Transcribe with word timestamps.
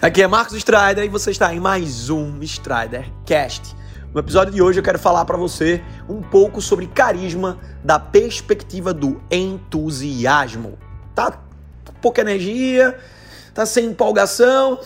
Aqui 0.00 0.22
é 0.22 0.28
Marcos 0.28 0.56
Strider 0.56 1.04
e 1.04 1.08
você 1.08 1.32
está 1.32 1.52
em 1.52 1.58
mais 1.58 2.08
um 2.08 2.40
Strider 2.40 3.10
Cast. 3.26 3.74
No 4.14 4.20
episódio 4.20 4.54
de 4.54 4.62
hoje 4.62 4.78
eu 4.78 4.82
quero 4.82 4.98
falar 4.98 5.24
para 5.24 5.36
você 5.36 5.82
um 6.08 6.22
pouco 6.22 6.62
sobre 6.62 6.86
carisma 6.86 7.58
da 7.82 7.98
perspectiva 7.98 8.94
do 8.94 9.20
entusiasmo. 9.28 10.78
Tá 11.16 11.36
pouca 12.00 12.20
energia, 12.20 12.96
tá 13.52 13.66
sem 13.66 13.86
empolgação? 13.86 14.78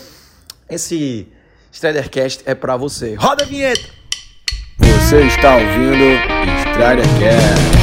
Esse 0.67 1.31
Strider 1.71 2.09
Cast 2.09 2.41
é 2.47 2.55
para 2.55 2.75
você. 2.75 3.13
Roda 3.13 3.43
a 3.43 3.45
vinheta. 3.45 3.87
Você 4.79 5.27
está 5.27 5.57
ouvindo 5.57 6.17
Strider 6.71 7.05
Cast. 7.19 7.82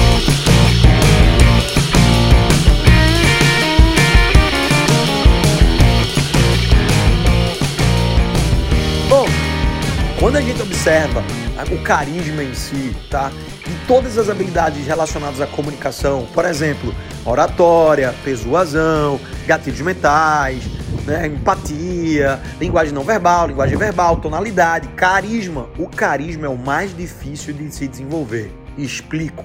Quando 10.20 10.37
a 10.37 10.42
gente 10.42 10.60
observa 10.60 11.24
o 11.73 11.83
carisma 11.83 12.45
em 12.45 12.52
si, 12.52 12.95
tá? 13.09 13.33
E 13.66 13.87
todas 13.87 14.19
as 14.19 14.29
habilidades 14.29 14.87
relacionadas 14.87 15.41
à 15.41 15.46
comunicação, 15.46 16.29
por 16.34 16.45
exemplo, 16.45 16.95
oratória, 17.24 18.15
persuasão, 18.23 19.19
gatilhos 19.46 19.80
mentais, 19.80 20.62
né, 21.06 21.27
empatia, 21.27 22.38
linguagem 22.60 22.93
não 22.93 23.02
verbal, 23.02 23.46
linguagem 23.46 23.79
verbal, 23.79 24.19
tonalidade, 24.19 24.88
carisma. 24.88 25.70
O 25.79 25.88
carisma 25.88 26.45
é 26.45 26.51
o 26.51 26.59
mais 26.59 26.95
difícil 26.95 27.55
de 27.55 27.74
se 27.74 27.88
desenvolver. 27.88 28.52
Explico. 28.77 29.43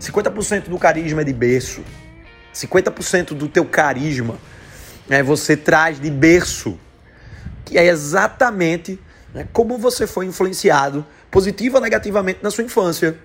50% 0.00 0.70
do 0.70 0.76
carisma 0.76 1.20
é 1.20 1.24
de 1.24 1.32
berço. 1.32 1.84
50% 2.52 3.28
do 3.34 3.46
teu 3.46 3.64
carisma 3.64 4.38
é 5.08 5.22
você 5.22 5.56
traz 5.56 6.00
de 6.00 6.10
berço, 6.10 6.76
que 7.64 7.78
é 7.78 7.86
exatamente 7.86 8.98
né? 9.34 9.48
Como 9.52 9.76
você 9.76 10.06
foi 10.06 10.26
influenciado, 10.26 11.04
positivo 11.30 11.76
ou 11.76 11.82
negativamente, 11.82 12.38
na 12.40 12.50
sua 12.50 12.62
infância. 12.62 13.18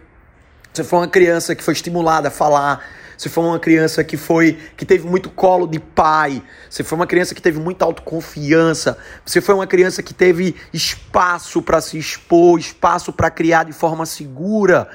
Você 0.73 0.83
foi 0.83 0.99
uma 0.99 1.07
criança 1.07 1.55
que 1.55 1.63
foi 1.63 1.73
estimulada 1.73 2.27
a 2.27 2.31
falar, 2.31 2.83
você 3.17 3.27
foi 3.29 3.43
uma 3.43 3.59
criança 3.59 4.03
que 4.03 4.17
foi 4.17 4.57
que 4.77 4.85
teve 4.85 5.07
muito 5.07 5.29
colo 5.29 5.67
de 5.67 5.79
pai, 5.79 6.41
você 6.69 6.83
foi 6.83 6.95
uma 6.95 7.07
criança 7.07 7.35
que 7.35 7.41
teve 7.41 7.59
muita 7.59 7.85
autoconfiança, 7.85 8.97
você 9.25 9.41
foi 9.41 9.55
uma 9.55 9.67
criança 9.67 10.01
que 10.01 10.13
teve 10.13 10.55
espaço 10.73 11.61
para 11.61 11.81
se 11.81 11.97
expor, 11.97 12.59
espaço 12.59 13.11
para 13.11 13.29
criar 13.29 13.63
de 13.63 13.73
forma 13.73 14.05
segura, 14.05 14.89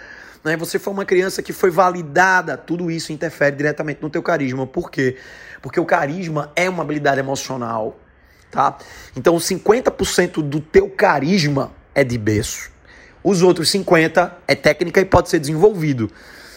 né? 0.44 0.56
Você 0.56 0.78
foi 0.78 0.92
uma 0.92 1.04
criança 1.04 1.42
que 1.42 1.52
foi 1.52 1.70
validada, 1.70 2.56
tudo 2.56 2.90
isso 2.90 3.12
interfere 3.12 3.56
diretamente 3.56 4.00
no 4.00 4.10
teu 4.10 4.22
carisma. 4.22 4.66
Por 4.66 4.90
quê? 4.90 5.16
Porque 5.60 5.80
o 5.80 5.84
carisma 5.84 6.52
é 6.54 6.68
uma 6.68 6.82
habilidade 6.82 7.18
emocional 7.18 7.98
tá? 8.54 8.78
Então 9.16 9.36
50% 9.36 10.40
do 10.40 10.60
teu 10.60 10.88
carisma 10.88 11.72
é 11.92 12.04
de 12.04 12.16
berço. 12.16 12.70
Os 13.22 13.42
outros 13.42 13.68
50 13.70 14.38
é 14.46 14.54
técnica 14.54 15.00
e 15.00 15.04
pode 15.04 15.28
ser 15.28 15.40
desenvolvido. 15.40 16.08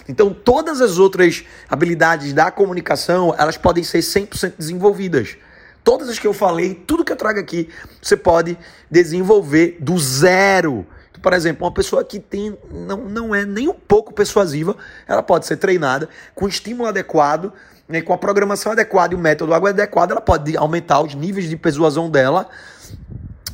Então 0.08 0.32
todas 0.32 0.80
as 0.80 1.00
outras 1.00 1.44
habilidades 1.68 2.34
da 2.34 2.52
comunicação, 2.52 3.34
elas 3.36 3.58
podem 3.58 3.84
ser 3.84 4.00
100% 4.00 4.54
desenvolvidas. 4.60 5.38
Todas 5.84 6.08
as 6.08 6.20
que 6.20 6.28
eu 6.28 6.34
falei, 6.34 6.76
tudo 6.76 7.04
que 7.04 7.12
eu 7.12 7.16
trago 7.16 7.40
aqui, 7.40 7.70
você 8.02 8.16
pode 8.16 8.58
desenvolver 8.92 9.78
do 9.80 9.98
zero. 9.98 10.86
Então, 11.10 11.22
por 11.22 11.34
exemplo, 11.34 11.66
uma 11.66 11.74
pessoa 11.74 12.04
que 12.04 12.20
tem, 12.20 12.56
não, 12.70 12.98
não 12.98 13.34
é 13.34 13.44
nem 13.44 13.70
um 13.70 13.74
pouco 13.74 14.14
persuasiva, 14.14 14.76
ela 15.08 15.24
pode 15.24 15.48
ser 15.48 15.58
treinada 15.58 16.10
com 16.36 16.48
estímulo 16.48 16.88
adequado 16.88 17.54
né, 17.88 18.02
com 18.02 18.14
a 18.14 18.18
programação 18.18 18.72
adequada 18.72 19.14
e 19.14 19.18
o 19.18 19.20
método 19.20 19.54
adequado, 19.54 20.12
ela 20.12 20.22
pode 20.22 20.58
aumentar 20.58 21.02
os 21.02 21.16
níveis 21.16 21.50
de 21.50 21.56
persuasão 21.56 22.10
dela 22.10 22.50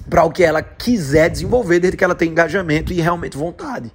para 0.10 0.24
o 0.24 0.32
que 0.32 0.44
ela 0.44 0.62
quiser 0.62 1.30
desenvolver, 1.30 1.80
desde 1.80 1.98
que 1.98 2.04
ela 2.04 2.16
tenha 2.16 2.32
engajamento 2.32 2.92
e 2.92 3.02
realmente 3.02 3.38
vontade. 3.38 3.92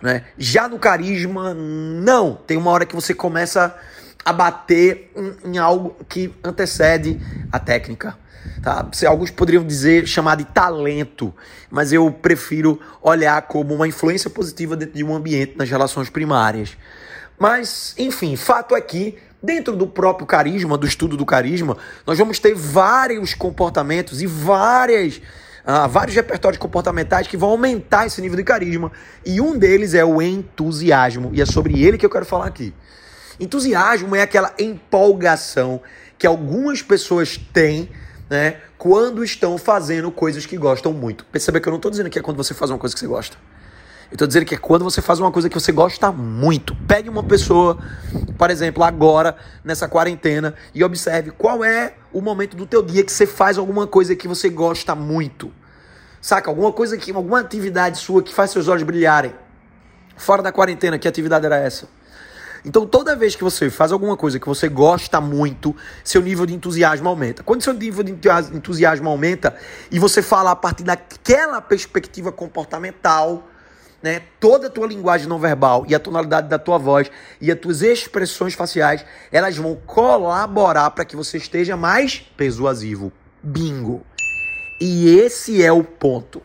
Né? 0.00 0.24
Já 0.38 0.68
no 0.68 0.78
carisma, 0.78 1.54
não. 1.54 2.34
Tem 2.34 2.56
uma 2.56 2.70
hora 2.70 2.86
que 2.86 2.94
você 2.94 3.12
começa 3.12 3.76
a 4.24 4.32
bater 4.32 5.12
em, 5.14 5.52
em 5.52 5.58
algo 5.58 5.96
que 6.08 6.34
antecede 6.42 7.20
a 7.52 7.58
técnica. 7.58 8.16
Tá? 8.62 8.86
Alguns 9.06 9.30
poderiam 9.30 9.64
dizer 9.64 10.06
chamar 10.06 10.36
de 10.36 10.44
talento, 10.44 11.34
mas 11.70 11.92
eu 11.92 12.10
prefiro 12.10 12.80
olhar 13.02 13.40
como 13.42 13.74
uma 13.74 13.88
influência 13.88 14.30
positiva 14.30 14.76
dentro 14.76 14.96
de 14.96 15.04
um 15.04 15.14
ambiente 15.14 15.56
nas 15.56 15.68
relações 15.68 16.08
primárias. 16.08 16.76
Mas, 17.38 17.94
enfim, 17.96 18.36
fato 18.36 18.74
é 18.76 18.80
que 18.80 19.16
Dentro 19.42 19.74
do 19.74 19.86
próprio 19.86 20.26
carisma, 20.26 20.76
do 20.76 20.86
estudo 20.86 21.16
do 21.16 21.24
carisma, 21.24 21.76
nós 22.06 22.18
vamos 22.18 22.38
ter 22.38 22.54
vários 22.54 23.32
comportamentos 23.32 24.20
e 24.20 24.26
várias, 24.26 25.22
ah, 25.64 25.86
vários 25.86 26.14
repertórios 26.14 26.58
comportamentais 26.58 27.26
que 27.26 27.38
vão 27.38 27.50
aumentar 27.50 28.06
esse 28.06 28.20
nível 28.20 28.36
de 28.36 28.44
carisma. 28.44 28.92
E 29.24 29.40
um 29.40 29.58
deles 29.58 29.94
é 29.94 30.04
o 30.04 30.20
entusiasmo. 30.20 31.30
E 31.32 31.40
é 31.40 31.46
sobre 31.46 31.82
ele 31.82 31.96
que 31.96 32.04
eu 32.04 32.10
quero 32.10 32.26
falar 32.26 32.46
aqui. 32.46 32.74
Entusiasmo 33.38 34.14
é 34.14 34.20
aquela 34.20 34.52
empolgação 34.58 35.80
que 36.18 36.26
algumas 36.26 36.82
pessoas 36.82 37.38
têm 37.38 37.88
né, 38.28 38.58
quando 38.76 39.24
estão 39.24 39.56
fazendo 39.56 40.10
coisas 40.12 40.44
que 40.44 40.58
gostam 40.58 40.92
muito. 40.92 41.24
Perceba 41.24 41.58
que 41.58 41.66
eu 41.66 41.70
não 41.70 41.78
estou 41.78 41.90
dizendo 41.90 42.10
que 42.10 42.18
é 42.18 42.22
quando 42.22 42.36
você 42.36 42.52
faz 42.52 42.70
uma 42.70 42.78
coisa 42.78 42.94
que 42.94 43.00
você 43.00 43.06
gosta. 43.06 43.38
Eu 44.10 44.16
tô 44.16 44.26
dizendo 44.26 44.44
que 44.44 44.56
é 44.56 44.58
quando 44.58 44.82
você 44.82 45.00
faz 45.00 45.20
uma 45.20 45.30
coisa 45.30 45.48
que 45.48 45.54
você 45.54 45.70
gosta 45.70 46.10
muito. 46.10 46.74
Pegue 46.88 47.08
uma 47.08 47.22
pessoa, 47.22 47.78
por 48.36 48.50
exemplo, 48.50 48.82
agora, 48.82 49.36
nessa 49.62 49.88
quarentena, 49.88 50.54
e 50.74 50.82
observe 50.82 51.30
qual 51.30 51.64
é 51.64 51.94
o 52.12 52.20
momento 52.20 52.56
do 52.56 52.66
teu 52.66 52.82
dia 52.82 53.04
que 53.04 53.12
você 53.12 53.24
faz 53.24 53.56
alguma 53.56 53.86
coisa 53.86 54.16
que 54.16 54.26
você 54.26 54.48
gosta 54.48 54.96
muito. 54.96 55.52
Saca? 56.20 56.50
Alguma 56.50 56.72
coisa 56.72 56.98
que, 56.98 57.12
alguma 57.12 57.38
atividade 57.38 57.98
sua 57.98 58.20
que 58.20 58.34
faz 58.34 58.50
seus 58.50 58.66
olhos 58.66 58.82
brilharem. 58.82 59.32
Fora 60.16 60.42
da 60.42 60.50
quarentena, 60.50 60.98
que 60.98 61.06
atividade 61.06 61.46
era 61.46 61.56
essa? 61.56 61.88
Então, 62.64 62.86
toda 62.86 63.14
vez 63.14 63.36
que 63.36 63.44
você 63.44 63.70
faz 63.70 63.92
alguma 63.92 64.16
coisa 64.16 64.40
que 64.40 64.46
você 64.46 64.68
gosta 64.68 65.20
muito, 65.20 65.74
seu 66.02 66.20
nível 66.20 66.44
de 66.44 66.52
entusiasmo 66.52 67.08
aumenta. 67.08 67.44
Quando 67.44 67.62
seu 67.62 67.72
nível 67.72 68.02
de 68.02 68.12
entusiasmo 68.52 69.08
aumenta 69.08 69.56
e 69.88 70.00
você 70.00 70.20
fala 70.20 70.50
a 70.50 70.56
partir 70.56 70.82
daquela 70.82 71.62
perspectiva 71.62 72.30
comportamental, 72.32 73.49
né, 74.02 74.22
toda 74.38 74.68
a 74.68 74.70
tua 74.70 74.86
linguagem 74.86 75.28
não 75.28 75.38
verbal 75.38 75.84
e 75.88 75.94
a 75.94 75.98
tonalidade 75.98 76.48
da 76.48 76.58
tua 76.58 76.78
voz 76.78 77.10
e 77.40 77.50
as 77.50 77.58
tuas 77.58 77.82
expressões 77.82 78.54
faciais, 78.54 79.04
elas 79.30 79.56
vão 79.56 79.76
colaborar 79.86 80.90
para 80.90 81.04
que 81.04 81.16
você 81.16 81.36
esteja 81.36 81.76
mais 81.76 82.18
persuasivo. 82.36 83.12
Bingo. 83.42 84.04
E 84.80 85.08
esse 85.18 85.62
é 85.62 85.70
o 85.70 85.84
ponto, 85.84 86.42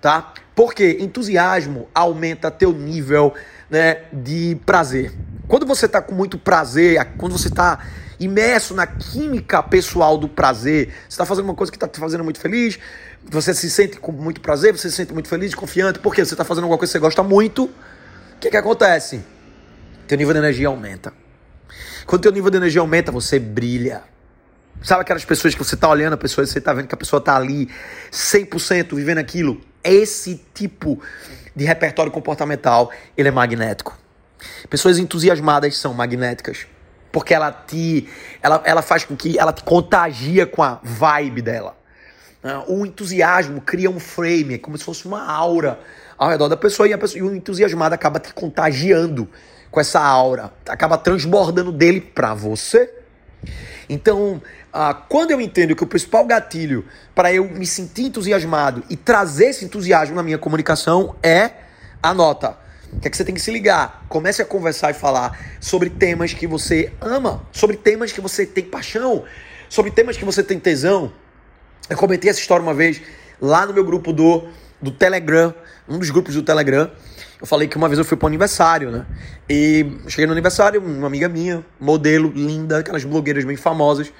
tá? 0.00 0.34
Porque 0.54 0.98
entusiasmo 1.00 1.88
aumenta 1.94 2.50
teu 2.50 2.72
nível, 2.72 3.32
né, 3.70 4.02
de 4.12 4.58
prazer. 4.66 5.12
Quando 5.48 5.64
você 5.64 5.86
está 5.86 6.02
com 6.02 6.14
muito 6.14 6.38
prazer, 6.38 7.02
quando 7.16 7.32
você 7.32 7.48
está 7.48 7.78
imerso 8.24 8.74
na 8.74 8.86
química 8.86 9.62
pessoal 9.62 10.16
do 10.16 10.28
prazer, 10.28 10.88
você 10.88 11.08
está 11.08 11.26
fazendo 11.26 11.44
uma 11.44 11.54
coisa 11.54 11.70
que 11.70 11.76
está 11.76 11.88
te 11.88 11.98
fazendo 11.98 12.24
muito 12.24 12.40
feliz, 12.40 12.78
você 13.24 13.54
se 13.54 13.70
sente 13.70 13.98
com 13.98 14.12
muito 14.12 14.40
prazer, 14.40 14.76
você 14.76 14.90
se 14.90 14.96
sente 14.96 15.12
muito 15.12 15.28
feliz, 15.28 15.54
confiante, 15.54 15.98
porque 15.98 16.24
você 16.24 16.34
está 16.34 16.44
fazendo 16.44 16.64
alguma 16.64 16.78
coisa 16.78 16.90
que 16.90 16.98
você 16.98 17.00
gosta 17.00 17.22
muito. 17.22 17.64
O 17.64 17.70
que, 18.40 18.50
que 18.50 18.56
acontece? 18.56 19.22
Teu 20.06 20.18
nível 20.18 20.32
de 20.32 20.40
energia 20.40 20.68
aumenta. 20.68 21.12
Quando 22.06 22.22
teu 22.22 22.32
nível 22.32 22.50
de 22.50 22.56
energia 22.56 22.80
aumenta, 22.80 23.12
você 23.12 23.38
brilha. 23.38 24.02
Sabe 24.82 25.02
aquelas 25.02 25.24
pessoas 25.24 25.54
que 25.54 25.62
você 25.62 25.76
está 25.76 25.88
olhando, 25.88 26.14
a 26.14 26.16
pessoa, 26.16 26.44
você 26.44 26.58
está 26.58 26.72
vendo 26.72 26.88
que 26.88 26.94
a 26.94 26.98
pessoa 26.98 27.18
está 27.18 27.36
ali 27.36 27.68
100% 28.10 28.94
vivendo 28.96 29.18
aquilo? 29.18 29.60
Esse 29.84 30.44
tipo 30.52 31.00
de 31.54 31.64
repertório 31.64 32.10
comportamental, 32.10 32.90
ele 33.16 33.28
é 33.28 33.30
magnético. 33.30 33.96
Pessoas 34.68 34.98
entusiasmadas 34.98 35.76
são 35.76 35.94
magnéticas. 35.94 36.66
Porque 37.12 37.34
ela 37.34 37.52
te. 37.52 38.08
Ela, 38.42 38.62
ela 38.64 38.82
faz 38.82 39.04
com 39.04 39.14
que 39.14 39.38
ela 39.38 39.52
te 39.52 39.62
contagia 39.62 40.46
com 40.46 40.62
a 40.62 40.80
vibe 40.82 41.42
dela. 41.42 41.76
Né? 42.42 42.64
O 42.66 42.84
entusiasmo 42.84 43.60
cria 43.60 43.90
um 43.90 44.00
frame, 44.00 44.54
é 44.54 44.58
como 44.58 44.76
se 44.76 44.84
fosse 44.84 45.06
uma 45.06 45.24
aura 45.24 45.78
ao 46.18 46.28
redor 46.28 46.48
da 46.48 46.56
pessoa 46.56 46.88
e, 46.88 46.92
a 46.92 46.98
pessoa, 46.98 47.18
e 47.18 47.22
o 47.22 47.34
entusiasmado 47.34 47.94
acaba 47.94 48.18
te 48.18 48.32
contagiando 48.32 49.28
com 49.70 49.80
essa 49.80 50.00
aura, 50.00 50.52
acaba 50.68 50.98
transbordando 50.98 51.72
dele 51.72 52.00
para 52.00 52.34
você. 52.34 52.92
Então, 53.88 54.40
ah, 54.72 54.94
quando 54.94 55.32
eu 55.32 55.40
entendo 55.40 55.74
que 55.74 55.82
o 55.82 55.86
principal 55.86 56.24
gatilho 56.24 56.86
para 57.14 57.32
eu 57.32 57.48
me 57.48 57.66
sentir 57.66 58.04
entusiasmado 58.04 58.82
e 58.88 58.96
trazer 58.96 59.46
esse 59.46 59.64
entusiasmo 59.64 60.14
na 60.14 60.22
minha 60.22 60.38
comunicação 60.38 61.14
é 61.22 61.50
a 62.02 62.14
nota. 62.14 62.56
O 62.92 63.00
que 63.00 63.08
é 63.08 63.10
que 63.10 63.16
você 63.16 63.24
tem 63.24 63.34
que 63.34 63.40
se 63.40 63.50
ligar? 63.50 64.04
Comece 64.08 64.42
a 64.42 64.44
conversar 64.44 64.90
e 64.90 64.94
falar 64.94 65.38
sobre 65.60 65.88
temas 65.88 66.34
que 66.34 66.46
você 66.46 66.92
ama, 67.00 67.42
sobre 67.50 67.76
temas 67.76 68.12
que 68.12 68.20
você 68.20 68.44
tem 68.44 68.64
paixão, 68.64 69.24
sobre 69.68 69.90
temas 69.90 70.16
que 70.16 70.24
você 70.24 70.42
tem 70.42 70.60
tesão. 70.60 71.12
Eu 71.88 71.96
comentei 71.96 72.30
essa 72.30 72.38
história 72.38 72.62
uma 72.62 72.74
vez 72.74 73.00
lá 73.40 73.64
no 73.66 73.72
meu 73.72 73.84
grupo 73.84 74.12
do, 74.12 74.46
do 74.80 74.90
Telegram, 74.90 75.54
um 75.88 75.98
dos 75.98 76.10
grupos 76.10 76.34
do 76.34 76.42
Telegram. 76.42 76.90
Eu 77.40 77.46
falei 77.46 77.66
que 77.66 77.76
uma 77.76 77.88
vez 77.88 77.98
eu 77.98 78.04
fui 78.04 78.16
para 78.16 78.26
um 78.26 78.28
aniversário, 78.28 78.90
né? 78.90 79.06
E 79.48 79.98
cheguei 80.06 80.26
no 80.26 80.32
aniversário, 80.32 80.80
uma 80.80 81.06
amiga 81.06 81.28
minha, 81.28 81.64
modelo, 81.80 82.30
linda, 82.34 82.78
aquelas 82.78 83.04
blogueiras 83.04 83.44
bem 83.44 83.56
famosas. 83.56 84.12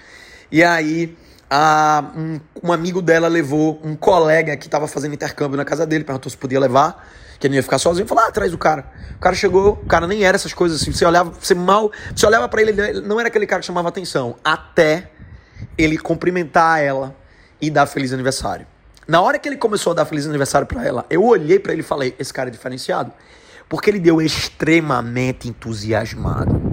E 0.50 0.64
aí 0.64 1.16
a, 1.54 2.02
um, 2.16 2.40
um 2.64 2.72
amigo 2.72 3.02
dela 3.02 3.28
levou 3.28 3.78
um 3.84 3.94
colega 3.94 4.56
que 4.56 4.66
estava 4.66 4.88
fazendo 4.88 5.12
intercâmbio 5.12 5.54
na 5.54 5.66
casa 5.66 5.84
dele, 5.84 6.02
perguntou 6.02 6.30
se 6.30 6.36
podia 6.36 6.58
levar, 6.58 7.06
que 7.38 7.46
ele 7.46 7.56
ia 7.56 7.62
ficar 7.62 7.76
sozinho, 7.76 8.06
falou, 8.06 8.24
ah, 8.24 8.28
atrás 8.28 8.50
do 8.50 8.56
cara. 8.56 8.86
O 9.16 9.18
cara 9.18 9.36
chegou, 9.36 9.72
o 9.72 9.86
cara 9.86 10.06
nem 10.06 10.24
era 10.24 10.34
essas 10.34 10.54
coisas 10.54 10.80
assim, 10.80 10.90
você 10.90 11.04
olhava, 11.04 11.30
você 11.38 11.54
mal, 11.54 11.92
você 12.16 12.24
olhava 12.24 12.48
para 12.48 12.62
ele, 12.62 12.80
ele 12.80 13.00
não 13.02 13.20
era 13.20 13.28
aquele 13.28 13.46
cara 13.46 13.60
que 13.60 13.66
chamava 13.66 13.90
atenção, 13.90 14.34
até 14.42 15.10
ele 15.76 15.98
cumprimentar 15.98 16.80
ela 16.80 17.14
e 17.60 17.68
dar 17.68 17.84
feliz 17.84 18.14
aniversário. 18.14 18.66
Na 19.06 19.20
hora 19.20 19.38
que 19.38 19.46
ele 19.46 19.58
começou 19.58 19.90
a 19.90 19.94
dar 19.94 20.06
feliz 20.06 20.26
aniversário 20.26 20.66
para 20.66 20.86
ela, 20.86 21.04
eu 21.10 21.22
olhei 21.22 21.58
para 21.58 21.72
ele 21.72 21.82
e 21.82 21.84
falei: 21.84 22.14
esse 22.18 22.32
cara 22.32 22.48
é 22.48 22.52
diferenciado. 22.52 23.12
Porque 23.68 23.90
ele 23.90 24.00
deu 24.00 24.20
extremamente 24.22 25.48
entusiasmado. 25.48 26.72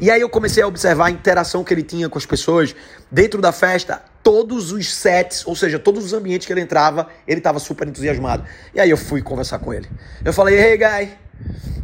E 0.00 0.10
aí 0.10 0.20
eu 0.20 0.28
comecei 0.28 0.62
a 0.62 0.66
observar 0.66 1.06
a 1.06 1.10
interação 1.10 1.64
que 1.64 1.72
ele 1.72 1.82
tinha 1.82 2.08
com 2.08 2.18
as 2.18 2.26
pessoas 2.26 2.74
dentro 3.10 3.40
da 3.40 3.50
festa, 3.50 4.02
todos 4.26 4.72
os 4.72 4.92
sets, 4.92 5.46
ou 5.46 5.54
seja, 5.54 5.78
todos 5.78 6.04
os 6.04 6.12
ambientes 6.12 6.48
que 6.48 6.52
ele 6.52 6.60
entrava, 6.60 7.06
ele 7.28 7.38
estava 7.38 7.60
super 7.60 7.86
entusiasmado. 7.86 8.42
E 8.74 8.80
aí 8.80 8.90
eu 8.90 8.96
fui 8.96 9.22
conversar 9.22 9.60
com 9.60 9.72
ele. 9.72 9.88
Eu 10.24 10.32
falei: 10.32 10.58
"Hey, 10.58 10.76
guy, 10.76 11.12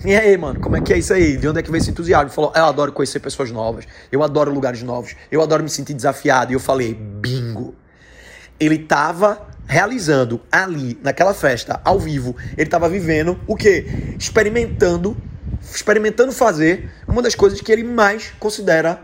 e 0.05 0.13
aí, 0.13 0.37
mano, 0.37 0.59
como 0.59 0.77
é 0.77 0.81
que 0.81 0.93
é 0.93 0.99
isso 0.99 1.15
aí? 1.15 1.37
De 1.37 1.47
onde 1.47 1.61
é 1.61 1.63
que 1.63 1.71
vem 1.71 1.81
esse 1.81 1.93
entusiasmo? 1.93 2.27
Ele 2.27 2.35
falou: 2.35 2.53
Eu 2.57 2.65
adoro 2.65 2.91
conhecer 2.91 3.21
pessoas 3.21 3.53
novas, 3.53 3.85
eu 4.11 4.25
adoro 4.25 4.53
lugares 4.53 4.83
novos, 4.83 5.15
eu 5.31 5.41
adoro 5.41 5.63
me 5.63 5.71
sentir 5.71 5.95
desafiado. 5.95 6.51
E 6.51 6.57
eu 6.57 6.59
falei: 6.59 6.93
Bingo. 6.93 7.77
Ele 8.59 8.77
tava 8.77 9.47
realizando 9.65 10.41
ali, 10.51 10.99
naquela 11.01 11.35
festa, 11.35 11.81
ao 11.85 12.01
vivo, 12.01 12.35
ele 12.57 12.67
estava 12.67 12.89
vivendo 12.89 13.39
o 13.47 13.55
quê? 13.55 13.87
Experimentando, 14.19 15.17
experimentando 15.63 16.33
fazer 16.33 16.91
uma 17.07 17.23
das 17.23 17.37
coisas 17.37 17.61
que 17.61 17.71
ele 17.71 17.85
mais 17.85 18.33
considera 18.41 19.01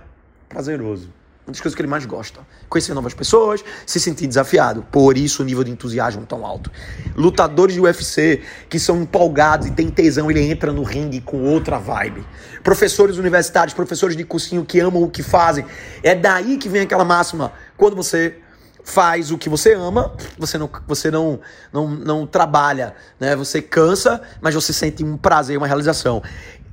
prazeroso. 0.49 1.18
Uma 1.49 1.53
das 1.53 1.63
coisas 1.63 1.75
que 1.75 1.81
ele 1.81 1.89
mais 1.89 2.05
gosta. 2.05 2.41
Conhecer 2.69 2.93
novas 2.93 3.15
pessoas, 3.15 3.65
se 3.87 3.99
sentir 3.99 4.27
desafiado. 4.27 4.83
Por 4.93 5.17
isso 5.17 5.43
o 5.43 5.47
nível 5.47 5.65
de 5.65 5.71
entusiasmo 5.71 6.27
tão 6.27 6.45
alto. 6.45 6.71
Lutadores 7.17 7.75
de 7.75 7.81
UFC 7.81 8.43
que 8.69 8.79
são 8.79 9.01
empolgados 9.01 9.67
e 9.67 9.71
têm 9.71 9.89
tesão, 9.89 10.31
ele 10.31 10.43
entra 10.43 10.75
no 10.75 10.83
ringue 10.83 11.23
com 11.23 11.43
outra 11.45 11.79
vibe. 11.79 12.23
Professores 12.63 13.17
universitários, 13.17 13.73
professores 13.73 14.15
de 14.15 14.25
cursinho 14.25 14.63
que 14.63 14.79
amam 14.79 15.03
o 15.03 15.09
que 15.09 15.23
fazem. 15.23 15.65
É 16.03 16.15
daí 16.15 16.59
que 16.59 16.69
vem 16.69 16.83
aquela 16.83 17.05
máxima. 17.05 17.51
Quando 17.79 17.97
você 17.97 18.37
faz 18.85 19.31
o 19.31 19.39
que 19.39 19.49
você 19.49 19.73
ama, 19.73 20.15
você 20.37 20.59
não, 20.59 20.69
você 20.87 21.11
não, 21.11 21.41
não, 21.73 21.89
não 21.89 22.27
trabalha, 22.27 22.95
né? 23.19 23.35
Você 23.37 23.63
cansa, 23.63 24.21
mas 24.43 24.55
você 24.55 24.75
sente 24.75 25.03
um 25.03 25.17
prazer, 25.17 25.57
uma 25.57 25.67
realização. 25.67 26.23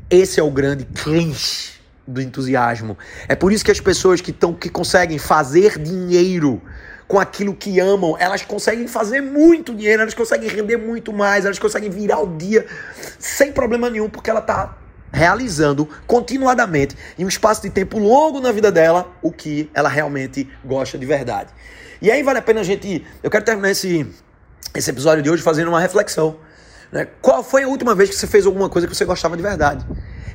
Esse 0.09 0.37
é 0.37 0.43
o 0.43 0.51
grande 0.51 0.83
clinch 0.83 1.74
do 2.07 2.21
entusiasmo. 2.21 2.97
É 3.27 3.35
por 3.35 3.51
isso 3.51 3.63
que 3.63 3.71
as 3.71 3.79
pessoas 3.79 4.21
que, 4.21 4.31
tão, 4.31 4.53
que 4.53 4.69
conseguem 4.69 5.17
fazer 5.17 5.79
dinheiro 5.79 6.61
com 7.07 7.19
aquilo 7.19 7.55
que 7.55 7.79
amam, 7.79 8.15
elas 8.19 8.41
conseguem 8.43 8.87
fazer 8.87 9.21
muito 9.21 9.73
dinheiro, 9.73 10.01
elas 10.01 10.13
conseguem 10.13 10.49
render 10.49 10.77
muito 10.77 11.13
mais, 11.13 11.45
elas 11.45 11.59
conseguem 11.59 11.89
virar 11.89 12.19
o 12.19 12.35
dia 12.37 12.65
sem 13.19 13.51
problema 13.51 13.89
nenhum, 13.89 14.09
porque 14.09 14.29
ela 14.29 14.39
está 14.39 14.77
realizando 15.11 15.87
continuadamente 16.07 16.95
em 17.17 17.23
um 17.23 17.27
espaço 17.27 17.61
de 17.61 17.69
tempo 17.69 17.99
longo 17.99 18.41
na 18.41 18.51
vida 18.51 18.71
dela 18.71 19.11
o 19.21 19.31
que 19.31 19.69
ela 19.73 19.87
realmente 19.87 20.49
gosta 20.63 20.97
de 20.97 21.05
verdade. 21.05 21.53
E 22.01 22.11
aí 22.11 22.21
vale 22.21 22.39
a 22.39 22.41
pena 22.41 22.61
a 22.61 22.63
gente. 22.63 23.05
Eu 23.23 23.31
quero 23.31 23.45
terminar 23.45 23.71
esse, 23.71 24.05
esse 24.75 24.89
episódio 24.89 25.23
de 25.23 25.29
hoje 25.29 25.41
fazendo 25.41 25.69
uma 25.69 25.79
reflexão. 25.79 26.37
Né? 26.91 27.07
Qual 27.21 27.43
foi 27.43 27.63
a 27.63 27.67
última 27.67 27.95
vez 27.95 28.09
que 28.09 28.15
você 28.15 28.27
fez 28.27 28.45
alguma 28.45 28.69
coisa 28.69 28.87
que 28.87 28.95
você 28.95 29.05
gostava 29.05 29.35
de 29.35 29.43
verdade? 29.43 29.85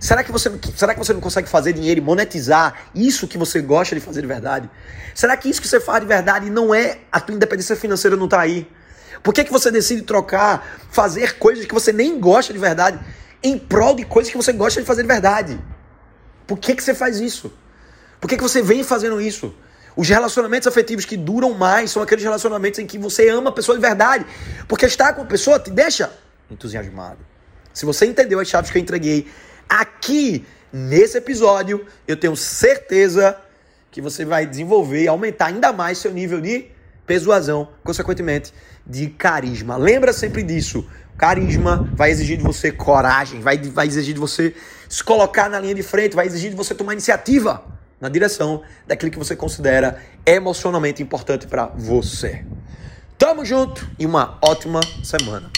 Será 0.00 0.24
que, 0.24 0.32
você, 0.32 0.50
será 0.76 0.94
que 0.94 0.98
você 0.98 1.12
não 1.12 1.20
consegue 1.20 1.48
fazer 1.48 1.74
dinheiro 1.74 2.00
e 2.00 2.02
monetizar 2.02 2.90
isso 2.94 3.28
que 3.28 3.36
você 3.36 3.60
gosta 3.60 3.94
de 3.94 4.00
fazer 4.00 4.22
de 4.22 4.26
verdade? 4.26 4.70
Será 5.14 5.36
que 5.36 5.48
isso 5.48 5.60
que 5.60 5.68
você 5.68 5.78
faz 5.78 6.00
de 6.00 6.06
verdade 6.06 6.48
não 6.48 6.74
é 6.74 7.00
a 7.12 7.20
tua 7.20 7.34
independência 7.34 7.76
financeira 7.76 8.16
não 8.16 8.24
está 8.24 8.40
aí? 8.40 8.66
Por 9.22 9.34
que, 9.34 9.44
que 9.44 9.52
você 9.52 9.70
decide 9.70 10.02
trocar, 10.02 10.78
fazer 10.90 11.38
coisas 11.38 11.66
que 11.66 11.74
você 11.74 11.92
nem 11.92 12.18
gosta 12.18 12.52
de 12.52 12.58
verdade 12.58 12.98
em 13.42 13.58
prol 13.58 13.94
de 13.94 14.04
coisas 14.04 14.30
que 14.30 14.36
você 14.38 14.52
gosta 14.52 14.80
de 14.80 14.86
fazer 14.86 15.02
de 15.02 15.08
verdade? 15.08 15.60
Por 16.46 16.58
que, 16.58 16.74
que 16.74 16.82
você 16.82 16.94
faz 16.94 17.20
isso? 17.20 17.52
Por 18.18 18.28
que, 18.28 18.36
que 18.36 18.42
você 18.42 18.62
vem 18.62 18.82
fazendo 18.82 19.20
isso? 19.20 19.54
Os 19.94 20.08
relacionamentos 20.08 20.66
afetivos 20.66 21.04
que 21.04 21.16
duram 21.16 21.52
mais 21.52 21.90
são 21.90 22.02
aqueles 22.02 22.24
relacionamentos 22.24 22.78
em 22.78 22.86
que 22.86 22.98
você 22.98 23.28
ama 23.28 23.50
a 23.50 23.52
pessoa 23.52 23.76
de 23.76 23.82
verdade. 23.82 24.24
Porque 24.66 24.86
estar 24.86 25.12
com 25.12 25.22
a 25.22 25.26
pessoa 25.26 25.58
te 25.58 25.70
deixa 25.70 26.10
entusiasmado. 26.50 27.18
Se 27.72 27.84
você 27.86 28.06
entendeu 28.06 28.40
as 28.40 28.48
chaves 28.48 28.70
que 28.70 28.78
eu 28.78 28.82
entreguei 28.82 29.28
aqui 29.68 30.44
nesse 30.72 31.18
episódio, 31.18 31.86
eu 32.06 32.16
tenho 32.16 32.36
certeza 32.36 33.36
que 33.90 34.00
você 34.00 34.24
vai 34.24 34.46
desenvolver 34.46 35.04
e 35.04 35.08
aumentar 35.08 35.46
ainda 35.46 35.72
mais 35.72 35.98
seu 35.98 36.12
nível 36.12 36.40
de 36.40 36.68
persuasão, 37.06 37.68
consequentemente, 37.82 38.52
de 38.86 39.08
carisma. 39.08 39.76
Lembra 39.76 40.12
sempre 40.12 40.42
disso. 40.42 40.86
Carisma 41.18 41.88
vai 41.92 42.10
exigir 42.10 42.38
de 42.38 42.42
você 42.42 42.70
coragem, 42.70 43.40
vai, 43.40 43.58
vai 43.58 43.86
exigir 43.86 44.14
de 44.14 44.20
você 44.20 44.54
se 44.88 45.02
colocar 45.04 45.50
na 45.50 45.60
linha 45.60 45.74
de 45.74 45.82
frente, 45.82 46.16
vai 46.16 46.26
exigir 46.26 46.50
de 46.50 46.56
você 46.56 46.74
tomar 46.74 46.92
iniciativa 46.92 47.64
na 48.00 48.08
direção 48.08 48.62
daquilo 48.86 49.10
que 49.10 49.18
você 49.18 49.36
considera 49.36 50.00
emocionalmente 50.24 51.02
importante 51.02 51.46
para 51.46 51.66
você. 51.66 52.44
Tamo 53.18 53.44
junto 53.44 53.86
e 53.98 54.06
uma 54.06 54.38
ótima 54.40 54.80
semana. 55.04 55.50